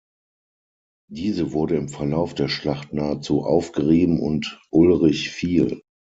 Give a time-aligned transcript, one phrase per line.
[1.11, 5.83] Diese wurde im Verlauf der Schlacht nahezu aufgerieben und Ulrich fiel.